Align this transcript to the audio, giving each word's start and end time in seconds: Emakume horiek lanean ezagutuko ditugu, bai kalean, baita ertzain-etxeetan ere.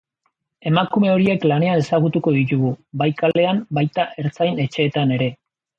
Emakume 0.69 1.11
horiek 1.15 1.45
lanean 1.51 1.83
ezagutuko 1.83 2.35
ditugu, 2.39 2.73
bai 3.03 3.09
kalean, 3.23 3.65
baita 3.81 4.11
ertzain-etxeetan 4.25 5.17
ere. 5.21 5.35